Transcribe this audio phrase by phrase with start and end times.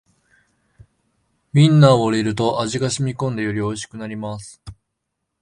[1.53, 4.59] ウインナーを入れると味がしみこんでよりおいしくなります